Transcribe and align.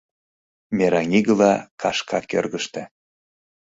Мераҥигыла 0.77 1.53
кашка 1.81 2.19
кӧргыштӧ 2.29 2.81